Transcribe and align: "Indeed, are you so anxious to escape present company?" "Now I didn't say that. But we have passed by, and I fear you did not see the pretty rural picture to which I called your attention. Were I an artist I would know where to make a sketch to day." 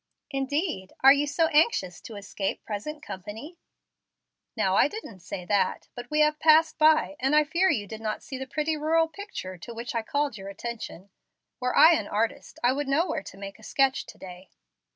"Indeed, 0.31 0.93
are 1.01 1.13
you 1.13 1.27
so 1.27 1.45
anxious 1.49 2.01
to 2.01 2.15
escape 2.15 2.65
present 2.65 3.03
company?" 3.03 3.59
"Now 4.57 4.75
I 4.75 4.87
didn't 4.87 5.19
say 5.19 5.45
that. 5.45 5.89
But 5.93 6.09
we 6.09 6.21
have 6.21 6.39
passed 6.39 6.79
by, 6.79 7.15
and 7.19 7.35
I 7.35 7.43
fear 7.43 7.69
you 7.69 7.85
did 7.85 8.01
not 8.01 8.23
see 8.23 8.39
the 8.39 8.47
pretty 8.47 8.75
rural 8.75 9.07
picture 9.07 9.59
to 9.59 9.75
which 9.75 9.93
I 9.93 10.01
called 10.01 10.39
your 10.39 10.49
attention. 10.49 11.11
Were 11.59 11.75
I 11.77 11.93
an 11.93 12.07
artist 12.07 12.57
I 12.63 12.73
would 12.73 12.87
know 12.87 13.05
where 13.05 13.21
to 13.21 13.37
make 13.37 13.59
a 13.59 13.63
sketch 13.63 14.07
to 14.07 14.17
day." 14.17 14.49